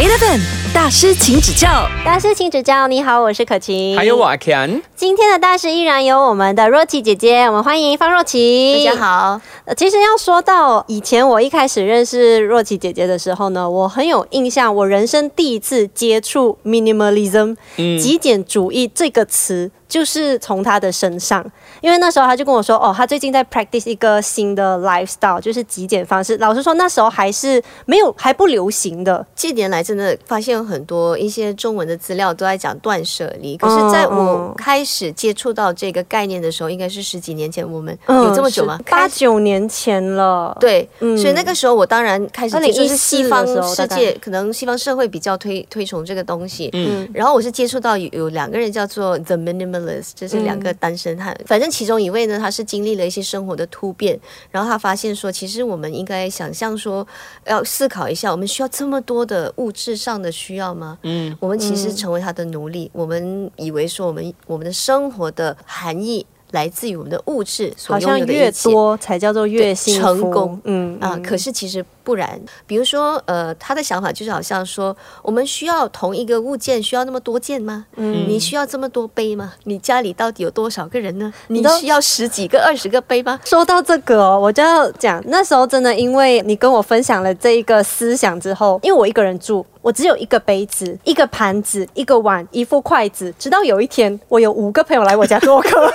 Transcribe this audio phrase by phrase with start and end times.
[0.00, 0.40] Eleven
[0.72, 1.86] 大师，请指教。
[2.02, 2.88] 大师请指教。
[2.88, 3.94] 你好，我是可晴。
[3.98, 8.84] 还有我阿 Ken，今天的大师依然有我们的若琪姐姐，我们欢迎方若琪。
[8.84, 19.70] 大家好，呃其实要说到以前我一开始认识若琪姐姐的时候呢，我很有印象，我人生第一次接触 minimalism 极简主义这个词。
[19.90, 21.44] 就是从她的身上，
[21.80, 26.36] 因为那时候她就跟我说，哦，她最近在 practice 一个新的 lifestyle，就是极简方式。
[26.36, 29.26] 老实说，那时候还是没有还不流行的。
[29.34, 38.76] 近年来真的发现很多一些中文的资料都在讲断舍离，可是在我开始接触到这个概念的时候，应该是十几年前，我们有这么久吗？
[38.80, 40.56] 嗯八九年前了。
[40.58, 46.68] 对，嗯所以那个时候我当然开始接触是西方2014的时候世界，可能西方社会比较推推崇这个东西。
[46.72, 51.38] 嗯，然后我是接触到有有两个人叫做 The Minimalist，就是两个单身汉。
[51.46, 54.18] 反正其中一位呢，他是经历了一些生活的突变，
[54.50, 57.06] 然后他发现说，其实我们应该想象说，
[57.46, 60.98] 要思考一下，我们需要这么多的物质上的需要吗？
[61.02, 68.70] 嗯，我们其实成为他的奴隶，我们以为说我们我们的生活的含义来自于我们的物质所拥好像越有的一切。
[68.70, 70.00] 多才叫做越幸福。
[70.00, 70.60] 成功。
[70.64, 70.98] 嗯。
[71.00, 72.28] 啊，可是其实不然。
[72.66, 77.86] 比如说，呃，他的想法就是好像说，我们需要同一个物件需要那么多件吗？
[77.94, 79.52] 嗯你需要这么多杯吗？
[79.62, 81.32] 你家里到底有多少个人呢？
[81.46, 83.38] 你需要十几个、二十个杯吗？
[83.44, 93.32] 说到这个哦，我就要讲，那时候真的因为你跟我分享了这一个思想之后，因为我一个人住，我只有一个杯子、一个盘子、一个碗、一副筷子。
[93.38, 95.68] 直到有一天，我有五个朋友来我家做客，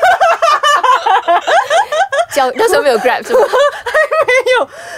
[2.34, 3.40] 交那时候没有 Grab 是吗？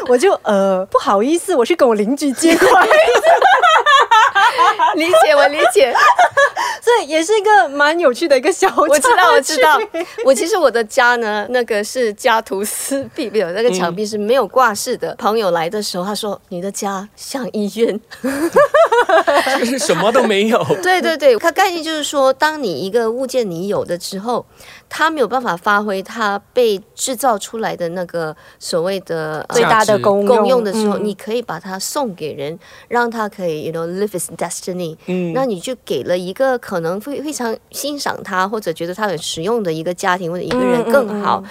[0.08, 2.92] 我就呃不好意思，我去跟我邻居借筷子，
[4.96, 5.94] 理解，我理解，
[6.82, 8.72] 所以也是一个蛮有趣的一个小。
[8.76, 9.80] 我知道，我知道。
[10.26, 15.16] 我其实我的家呢，那个是家徒四壁，没有那个墙壁是没有挂饰的。
[15.16, 18.00] 朋友来的时候，他说：“你的家像医院。
[19.60, 20.64] ”就是什么都没有。
[20.82, 24.46] 对对对，它概念就是说，当你一个物件你有的之后，
[24.90, 30.38] 它没有办法发挥他被制造出来的那个所谓的呃最大的功用。
[30.38, 31.06] 功用的时候，嗯。
[31.06, 32.58] 你可以把它送给人，
[32.88, 34.96] 让他可以 you know live his destiny。
[35.06, 35.34] 嗯。
[35.34, 41.44] 那你就给了一个可能会非常欣赏他或者觉得他很实用的一个家庭或者一个人嗯嗯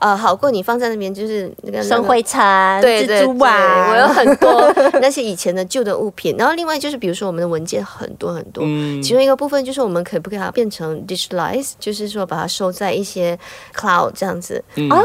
[0.00, 0.34] 更好。
[0.34, 2.40] 过你放在那边就是那个生灰尘、
[2.80, 4.72] 对对蜘蛛网，对我有很多
[5.02, 9.02] 那些以前的旧的物品，然后另外就是比如说我们的文件很多很多，嗯。
[9.02, 13.36] 其中一个部分就是我们可不可以把它变成 digitalize，就是说把它收在一些
[13.74, 14.62] cloud 这样子。
[14.76, 14.88] 嗯。
[14.90, 14.96] 哦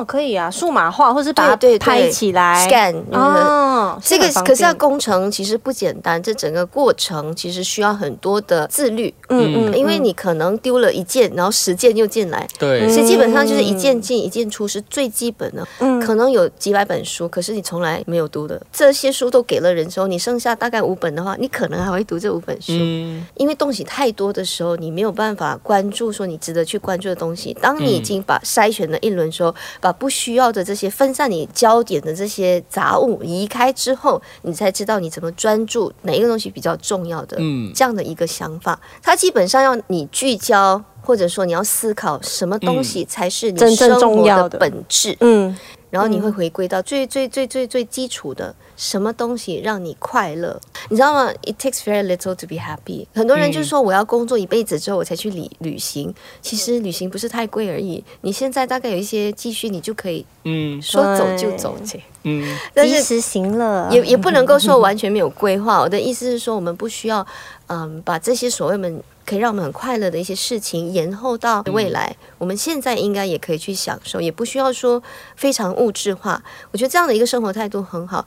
[0.00, 2.66] 哦，可以啊，数码化或是把它对对对拍起来。
[2.66, 12.88] scan，哦，这个可是要便工程其实不简单，这整个过程其实需要很多的自律，嗯嗯因为你可能丢了一件，然后十件又进来，对。
[12.88, 15.66] 所以基本上就是一件进一件出是最基本的。
[15.80, 22.72] 嗯可能有几百本书，可是你从来没有读的，这些书都给了人之后，你剩下大概五本的话，你可能还会读这五本书。
[22.72, 27.56] 嗯因为东西太多的时候，你没有办法关注说你值得去关注的东西。
[27.60, 37.36] 当你已经把筛选了一轮之后，把不需要的这些分散你焦点的这些杂物移开之后，你才知道你怎么专注哪一个东西比较重要的。
[37.40, 45.16] 嗯这样的一个想法，它基本上要你聚焦，或者说你要思考什么东西才是你真正生活的本质。
[45.20, 45.56] 嗯
[45.90, 50.56] 然后你会回归到最最最最最基础的，什么东西让你快乐？
[50.88, 53.08] 你知道吗？It takes very little to be happy。
[53.12, 58.04] 很多人就说我要工作一辈子之后我才去旅旅行，其实旅行不是太贵而已。
[58.20, 62.00] 你现在大概有一些积蓄，你就可以嗯说走就走去。
[62.22, 65.80] 嗯及但是时行乐，也也不能够说完全没有规划。
[65.80, 67.26] 我的意思是说，我们不需要，
[67.66, 72.16] 嗯，把这些所谓们可以让我们很快乐的一些事情延后到未来。
[72.36, 75.00] 我们现在应该也可以去享受，也不需要说
[75.36, 76.42] 非常物质化。
[76.72, 78.24] 我觉得这样的一个生活态度很好。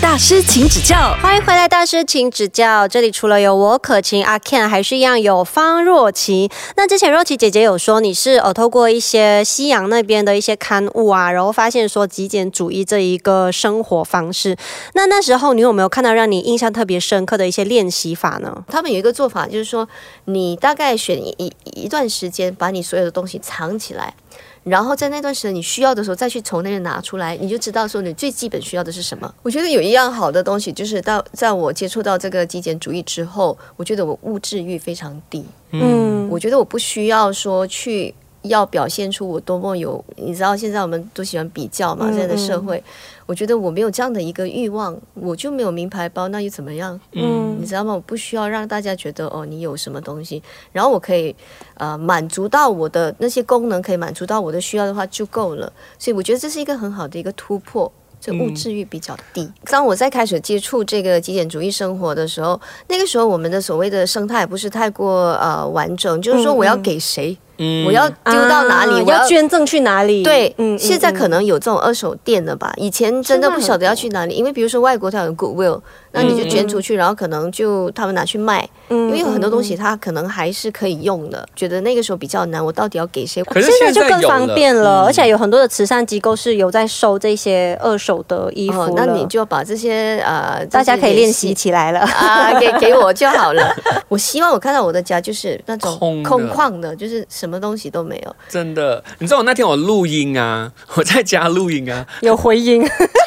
[0.00, 1.16] 大师，请指教。
[1.20, 2.86] 欢迎回来，大师请指教。
[2.86, 6.48] 这里除了有我可晴阿 Ken，还是一样有方若琪。
[6.76, 14.56] 那之前若琪姐姐有说你是呃透过一些西洋那边的一些刊物啊，然后发现说极简主义这一个生活方式。
[14.94, 18.64] 那那时候你有没有看到让你印象特别深刻的一些练习法呢？
[18.68, 19.88] 他们有一个做法，就是说，
[20.26, 21.52] 你大概选一一
[21.82, 24.14] 一段时间，把你所有的东西藏起来。
[24.64, 29.34] 然后在那段时间你需要的时候再去从那里拿出来，你就知道说你最基本需要的是什么。
[29.42, 35.44] 我觉得有一样好的东西，就是到在我接触到这个极简主义之后，我觉得我物质欲非常低。
[35.72, 42.82] 嗯我觉得我不需要说去要表现出我多么有，你知道现在我们都喜欢比较嘛，嗯现在的社会，
[43.26, 46.98] 我觉得我没有这样的一个欲望，我就没有名牌包，那又怎么样？
[47.12, 47.94] 嗯你知道吗？
[47.94, 50.42] 我不需要让大家觉得哦，你有什么东西，
[50.72, 51.34] 然后我可以
[51.74, 55.72] 呃满足到我的那些功能，可以满足到我的需要的话就够了。
[55.98, 57.90] 所以我觉得这是一个很好的一个突破。
[58.24, 59.50] 这物质欲比较低。
[59.64, 67.51] 当我在开始接触这个极简主义生活的时候，那个时候我们的所谓的生态不是太过呃完整，就是说我要给谁，嗯
[67.84, 70.22] 我要丢到哪里，啊我要捐赠去哪里？
[70.22, 72.70] 对，嗯现在可能能有这种二手店了吧？
[72.76, 81.48] 以前真的不晓得要去哪里，因为比如说外国它有 Goodwill，那你就捐出去，然后可能就他们拿去卖，因为有很多东西它可能还是可以用的。
[81.56, 83.42] 觉得那个时候比较难，我到底要给谁？
[83.44, 92.00] 可是现在就更方便了，嗯而且有很多的慈善机构是有在收这些二手的衣服，哦那你就把这些呃，大家可以练习起来了。
[92.12, 93.74] 啊，给给我就好了。
[94.08, 98.36] 我希望我看到我的家就是那种空的空旷的，就是什么东西都没有。
[98.48, 102.80] 真的，你知道我那天我录音啊， 我在家录音啊，有回音，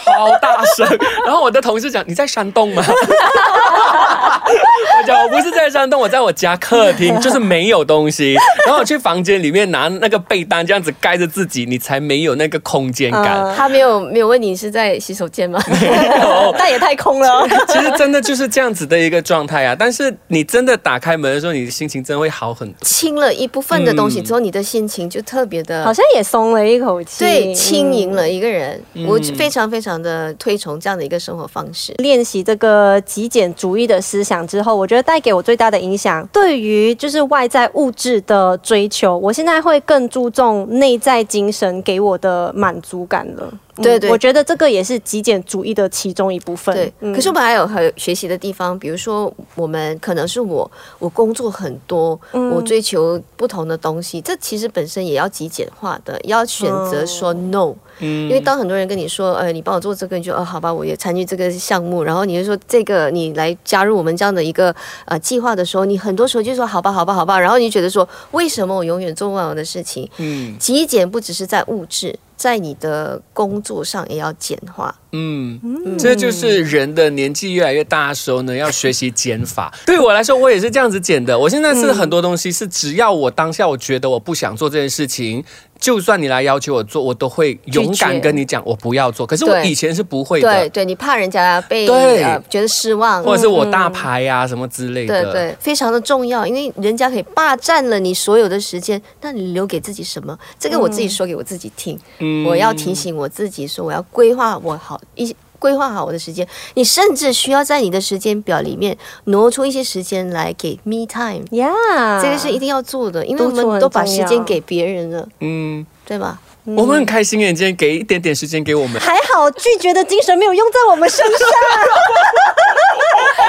[0.05, 0.87] 超大声，
[1.25, 2.81] 然后我的同事讲你在山洞吗？
[5.01, 8.35] 我讲我不是在山洞，我在我家客厅，就是没有东西。
[8.65, 13.43] 然后我去房间里面拿那个被单这样子盖着自己，你才没有那个空间感。
[13.43, 15.61] 嗯他没有没有问你是在洗手间吗？
[15.81, 15.87] 没
[16.21, 17.47] 有但也太空了。
[17.67, 19.75] 其实真的就是这样子的一个状态啊！
[19.77, 22.77] 但是你真的打开门的时候，你的心情真的会好很多。
[22.81, 28.15] 清了一部分的东西嗯之后，你的心情就特别的好像也松了一口气，对轻盈嗯。
[28.15, 28.81] 了一个人。
[28.93, 31.93] 嗯我非常非常的推崇这样的一个生活方式。
[31.99, 43.53] 练习这个极简主义的思想之后，我觉得带给我最大的影响，对于就是外在物质的追求，我现在会更注重内在精神给我的满足感了。
[43.77, 46.73] 嗯对对我觉得这个也是极简主义的其中一部分。
[46.73, 50.69] 对，嗯可是我们还有很学习的地方，比如说我们可能是我
[50.99, 64.73] 我工作很多，嗯我追求不同的东西，这其实本身也要极简化的，要选择说 no，、嗯因为当很多人跟你说，呃，你帮我做这个，你就哦好吧，我也参与这个项目，然后你就说这个你来加入我们这样的一个
[65.05, 70.09] 呃计划的时候，你很多时候就说好吧好吧好吧，然后你就觉得说为什么我永远做不完我的事情？
[70.17, 72.17] 嗯极简不只是在物质。
[72.35, 79.73] 在你的工作上也要简化，嗯，这就是人的年纪越来越大的时候呢，要学习减法。
[79.85, 81.37] 对我来说，我也是这样子减的。
[81.39, 85.43] 我现在是很多东西是，只要我当下我觉得我不想做这件事情，
[85.79, 89.25] 就算你来要求我做，我都会勇敢跟你讲我不要做。
[89.25, 95.23] 可是我以前是不会的，对，对你怕人家被对呃觉得失望，或者是我大牌呀、什么之类的。
[95.23, 100.37] 对对，非常的重要，因为人家可以霸占了你所有的时间，那你留给自己什么？
[100.59, 105.35] 这个我自己说给我自己听，嗯我要提醒我自己说，我要规划我好一。
[105.65, 116.37] 规划好我的时间，你甚至需要在你的时间表里面挪出一些时间来给 me time，、呀这个是一定要做的，因为我们都把时间给别人了，嗯，对吧？
[116.65, 119.01] 我们很开心耶，你今天给一点点时间给我们。
[119.01, 121.47] 还好拒绝的精神没有用在我们身上。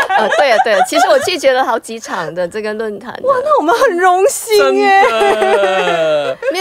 [0.17, 5.03] 呃，对啊，对啊，其实我拒绝了好几场的这个论坛哇，那我们很荣幸真耶。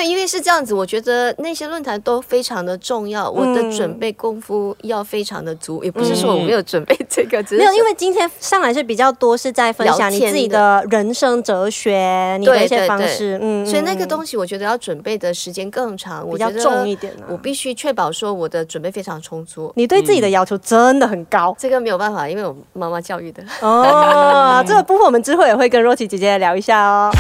[0.06, 19.72] 因为是这样子，我觉得那些论坛都非常的重要，我的准备功夫要非常的足，也不是说我没有准备这个，只是没有，因为今天上来是比较多是在分享你自己的人生哲学，你的一些方式，嗯，所以那个西东西我觉得要准备的时间更长，我比较重一点啊我必须确保说我的准备非常充足。
[19.76, 23.44] 你对自己的要求真的很高这个没有办法，因为我妈妈教育的。
[23.62, 24.64] 哦。
[24.68, 27.12] 这个部分我们之后也会跟若琪姐姐聊一下哦。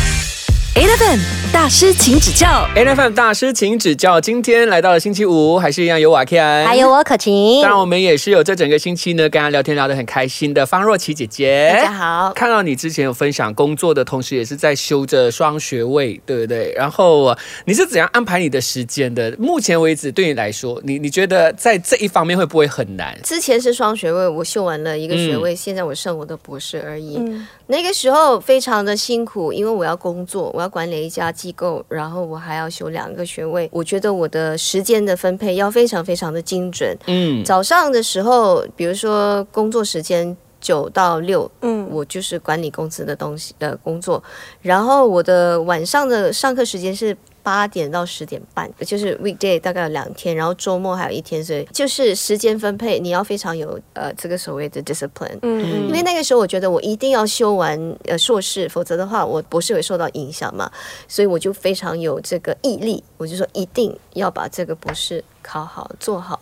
[0.95, 1.19] Eleven
[1.51, 4.21] 大师请指教 N F M 大师请指教。
[4.21, 11.69] 今天来到了星期五，还是一样有瓦 Ken，还有我可晴当，然，我们也是有这整个星期呢，跟他聊天聊得很开心的方若琪姐姐。
[11.73, 16.73] 大家好，看到你之前有分享工作的同时，也是在修着双学位，对不对？
[16.77, 19.35] 然后呃你是怎样安排你的时间的？
[19.37, 23.13] 目前为止，对你来说，你你觉得在这一方面会不会很难？
[23.21, 27.19] 之前是双学位，我修完了一个学位，现在我剩我的博士而已。
[27.67, 33.69] 那个时候非常的辛苦，因为我要工作，我要管理一家机构，然后我还要修两个学位。
[33.71, 36.97] 我觉得我的时间的分配要非常非常的精准。
[37.07, 44.23] 嗯，早上的时候，比如说工作时间九到六，嗯，我就是管理公司的东西的工作，
[44.61, 47.15] 然后我的晚上的上课时间是。
[47.45, 55.37] 八点到十点半，就是 weekday 大概有两天，然后周末还有一天，所以就是时间分配你要非常有呃这个所谓的 discipline。
[55.43, 60.71] 嗯因为那个时候我觉得我一定要修完呃硕士，否则的话我博士会受到影响嘛，
[61.07, 66.41] 所以我就非常有这个毅力，我就说一定要把这个博士考好做好。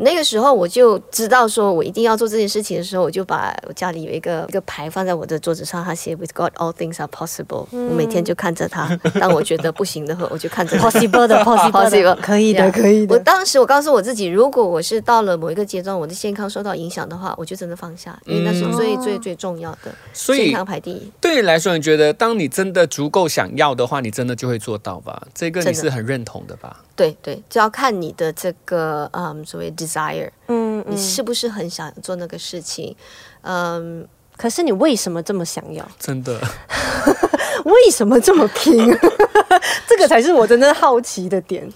[0.00, 10.88] 那个时候我就知道说我一定要做这件事情的时候，我就把我家里有一个一个牌放在我的桌子上，它写 With God all things are possible、我每天就看着它， 当我觉得不行的时候，我就看着它。
[10.88, 13.14] ，possible 的 possible 可以的，可以的。
[13.14, 21.10] 我当时我告诉我自己，如果我是到了某一个阶段，我的健康受到影响的话，我就真的放下，因为那是最最最重要的，所以健康排第一。
[21.20, 25.20] 对你来说，你觉得当你真的足够想要的话，你真的就会做到吧？
[25.34, 26.84] 这个你是很认同的吧？
[26.98, 32.94] 对对，就要看你的这个嗯所谓 desire，嗯你是不是很想做那个事情？
[33.42, 34.04] 嗯，
[34.36, 35.88] 可是你为什么这么想要？
[35.96, 36.36] 真的，
[37.64, 38.84] 为什么这么拼？
[39.86, 41.72] 这个才是我真正好奇的点。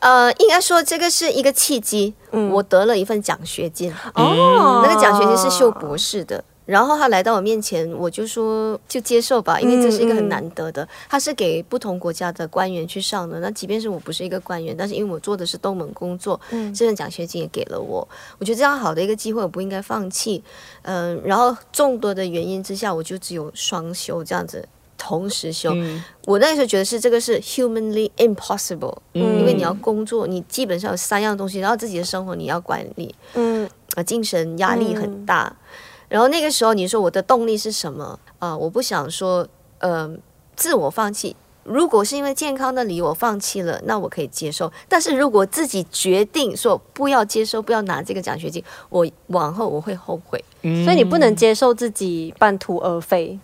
[0.00, 2.12] 呃，应该说这个是一个契机，
[2.50, 6.42] 我得了一份奖学金，哦那个奖学金是修博士的。
[6.70, 13.40] 然后他来到我面前，我就说就接受吧，因为这是一个很难得的，他是给不同国家的官员去上的。
[13.40, 18.06] 那即便是我不是一个官员，但是因为我做的是东盟工作，嗯这份奖学金也给了我。
[18.38, 20.42] 我觉得这样好的一个机会，我不应该放弃。
[20.82, 24.68] 嗯、然后众多的原因之下，我就只有双休这样子。
[25.02, 25.74] 同时休，
[26.26, 35.56] 我那时候觉得是这个是 humanly impossible，、因为你要工作，你基本上有三样东西，然后自己的生活你要管理，嗯啊，精神压力很大。
[36.10, 38.18] 然后那个时候你说我的动力是什么？
[38.38, 39.48] 啊、我不想说，
[39.78, 40.10] 呃，
[40.54, 41.34] 自我放弃。
[41.62, 44.72] 如果是因为健康的理由我放弃了，那我可以接受。
[44.88, 50.42] 但是如果自己决定说不要接受，不要拿这个奖学金，我往后我会后悔。
[50.62, 53.38] 所以你不能接受自己半途而废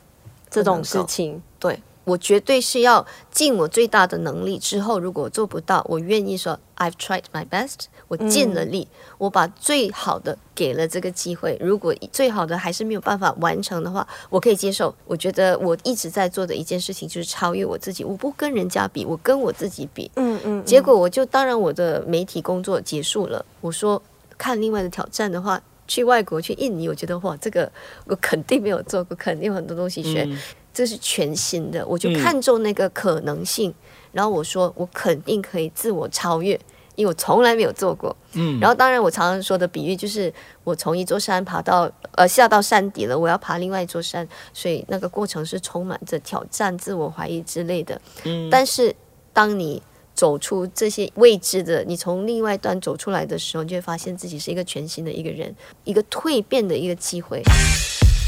[0.50, 1.40] 这种事情。
[1.60, 4.58] 对我绝对是要尽我最大的能力。
[4.58, 8.86] 之后如果我做不到，我愿意说 I've tried my best，我尽了力，
[9.18, 11.58] 我把最好的给了这个机会。
[11.60, 14.94] 如果最好的还是没有办法完成的话，我可以接受。
[15.04, 20.08] 我觉得我一直在做的一件事情就是超越我自己，我不跟人家比，我跟我自己比。
[20.14, 24.00] 嗯嗯，结果我就当然我的媒体工作结束了，我说
[24.38, 25.60] 看另外的挑战的话。
[25.88, 27.70] 去外国，去印尼，我觉得哇，这个
[28.06, 30.28] 我肯定没有做过，肯定有很多东西学。
[30.76, 33.72] 这是全新的，我就看中那个可能性，
[34.12, 36.52] 然后我说我肯定可以自我超越，
[36.96, 38.14] 因为我从来没有做过。
[38.34, 40.30] 嗯，然后当然我常常说的比喻就是
[40.64, 47.98] 我从一座山爬到呃下到山底了，我要爬另外一座山，所以那个过程是充满着挑战、自我怀疑之类的。
[48.24, 48.94] 嗯，但是
[49.32, 57.42] 当你走出这些未知的，你从另外一端走出来的时候，你就会发现自己是一个全新的一个人，一个蜕变的一个机会。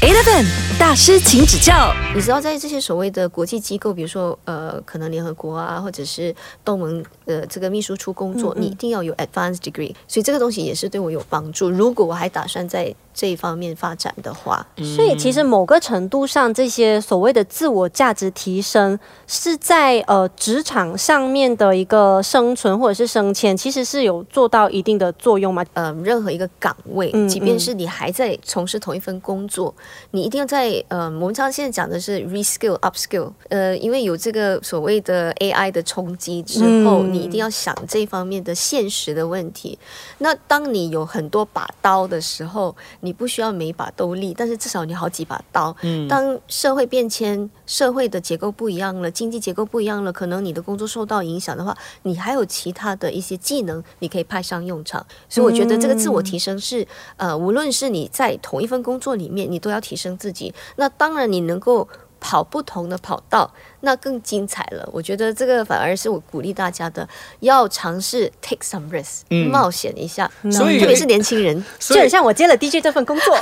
[0.01, 0.45] Eleven
[0.79, 1.93] 大师，请指教。
[2.15, 11.69] 你知道，在这些所谓的国际机构，比如说呃，可能联合国啊，或者是东盟呃这个秘书处工作，你一定要有 advanced degree，所以这个东西也是对我有帮助。
[11.69, 18.97] 如果我还打算在这一方面发展的话，所以其实某个程度上，这些所谓的自我价值提升，
[19.27, 25.65] 是在呃职场上面的一个生存或者是升迁，其实是有做到一定的作用吗？
[25.73, 29.75] 呃，任何一个岗位，嗯即便是你还在从事同一份工作，
[30.11, 39.77] 你一定要在呃，我们现在讲的是 reskill upskill，呃，因为有这个所谓的 AI 的冲击之后，嗯你一定要想这方面的现实的问题。
[40.19, 45.75] 那当你有很多把刀的时候，你不需要每把都利，但是至少你好几把刀。
[46.07, 55.05] 当社会变迁，社会的结构不一样了，经济结构不一样了，可能你的工作受到影响的话，你还有其他的一些技能你可以派上用场。
[55.27, 56.87] 所以我觉得这个自我提升是，
[57.17, 60.53] 呃，无论是你在同一份工作里面，你都要提升自己。
[60.75, 61.87] 那当然，你能够
[62.19, 64.87] 跑不同的跑道，那更精彩了。
[64.91, 67.07] 我觉得这个反而是我鼓励大家的，
[67.39, 70.29] 要尝试 take some risk，、冒险一下。
[70.51, 73.37] 所以特别是年轻人， 就很像我接了 DJ 这份工作，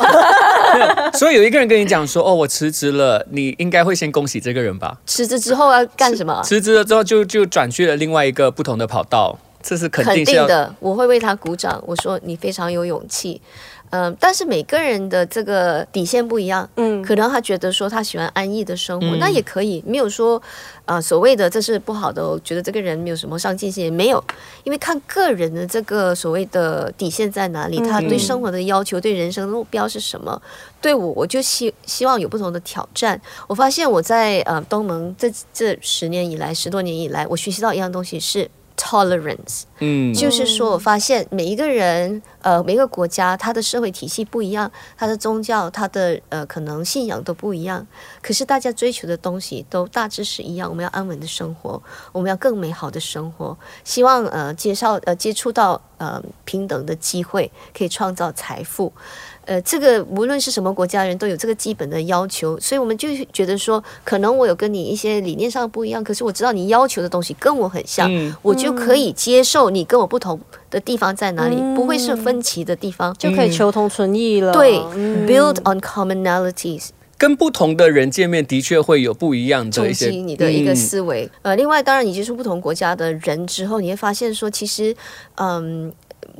[1.17, 4.97] 所以有一个人跟你讲说，哦，我辞职了，你应该会先恭喜这个人吧？
[5.05, 6.41] 辞职之后要干什么？
[6.43, 11.81] 辞职了之后就就转去了另外一个不同的跑道，这是肯定的，我会为他鼓掌。
[11.85, 13.41] 我说你非常有勇气。
[13.97, 20.39] 嗯，但是每个人的这个底线不一样，嗯，可能他觉得说他喜欢安逸的生活，那也可以，没有说，
[20.85, 24.23] 呃，所谓的这是不好的，我觉得这个人没有什么上进心，也没有，
[24.63, 30.39] 因为看个人的这个所谓的底线在哪里，他对生活的要求，对人生的目标是什么？
[30.79, 33.19] 对我，我就希希望有不同的挑战。
[33.47, 39.63] 我发现我在呃东盟这这十年以来，十多年以来，我学习到一样东西是 tolerance。
[39.79, 47.85] 嗯就是说，我发现每一个人，呃，每一个国家，它的社会体系不一样，它的宗教，它的呃可能信仰都不一样，
[48.21, 50.69] 可是大家追求的东西都大致是一样。
[50.69, 51.81] 我们要安稳的生活，
[52.11, 58.93] 我们要更美好的生活，希望呃介绍呃接触到呃平等的机会，可以创造财富。
[59.47, 70.37] 呃，这个无论是什么国家人都有这个基本的要求，所以我们就觉得说，可能我有跟你一些理念上不一样，可是我知道你要求的东西跟我很像，嗯我就可以接受你跟我不同
[70.69, 73.15] 的地方在哪里，不会是分歧的地方。
[73.17, 74.51] 就可以求同存异了。
[74.51, 81.29] 对、嗯 b u i l d on commonalities，跟不同的人见面，的确会有不一样的冲一些击你的一个嗯思维。
[81.43, 84.93] 呃，另外，当然你接触不同国家的人之后，你会发现说，其实，
[85.35, 85.93] 嗯。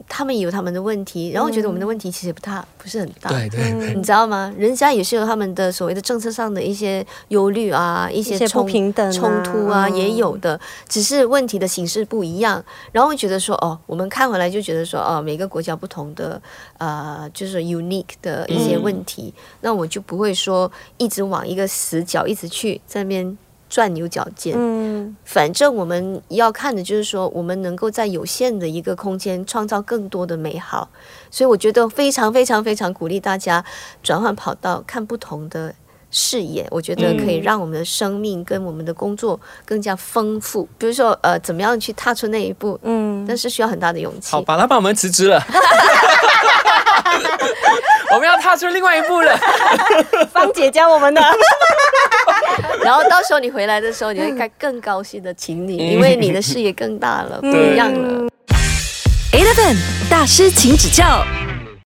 [0.10, 3.30] 他们有他们的问题，然后我觉得我们的问题其实不大，不是很大。
[3.30, 4.54] 对对对，你知道吗？
[4.58, 12.64] 人家也是有他们的所谓的政策上的一些忧虑啊，一些一些冲不平等啊冲突啊，嗯也有的，只是问题的形式不一样。
[12.92, 16.42] 然后会觉得说，哦，我们看回来就觉得说，哦，每个国家不同的
[16.78, 23.38] 呃，就是 unique 的一些问题，那我就不会说一直往一个死角一直去在那边
[23.70, 24.56] 钻牛角尖。
[24.58, 30.90] 嗯，反正我们要看的就是说，我们能够在有限的一个空间创造更多的美好。
[31.30, 33.64] 所以我觉得非常非常非常鼓励大家
[34.02, 35.74] 转换跑道，看不同的
[36.10, 36.66] 视野。
[36.72, 40.68] 我觉得可以让我们的生命跟我们的工作更加丰富。
[40.78, 42.80] 比如说，呃，怎么样去踏出那一步？
[42.84, 44.42] 嗯，但是需要很大的勇气好。
[44.42, 45.42] 吧，他把我们辞职了。
[48.14, 49.38] 我们要踏出另外一步了。
[50.32, 51.22] 芳姐教我们的，
[52.84, 58.28] 然后到时候你回来的时候，你会该更高兴的请你，因为你的视野更大了，不一样了。
[59.32, 59.78] Eleven
[60.10, 61.24] 大师，请指教。